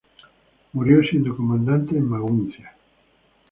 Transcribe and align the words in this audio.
Murió 0.73 0.99
siendo 1.03 1.35
comandante 1.37 1.95
en 1.95 2.09
Maguncia. 2.09 2.75